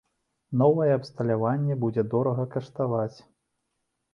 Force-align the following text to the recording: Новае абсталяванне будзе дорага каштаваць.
Новае 0.61 0.87
абсталяванне 0.99 1.77
будзе 1.83 2.07
дорага 2.15 2.49
каштаваць. 2.57 3.17